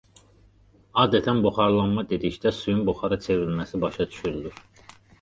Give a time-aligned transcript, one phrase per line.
[1.03, 4.63] Adətən buxarlanma dedikdə suyun buxara çevrilməsi başa düşülür.